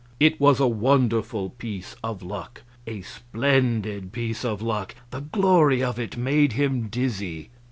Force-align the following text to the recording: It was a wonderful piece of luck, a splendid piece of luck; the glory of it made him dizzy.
It 0.19 0.39
was 0.41 0.59
a 0.59 0.65
wonderful 0.65 1.51
piece 1.51 1.95
of 2.03 2.23
luck, 2.23 2.63
a 2.87 3.01
splendid 3.01 4.11
piece 4.11 4.43
of 4.43 4.59
luck; 4.59 4.95
the 5.11 5.21
glory 5.21 5.83
of 5.83 5.99
it 5.99 6.17
made 6.17 6.53
him 6.53 6.87
dizzy. 6.87 7.51